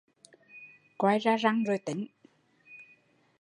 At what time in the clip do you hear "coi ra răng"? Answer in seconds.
0.97-1.63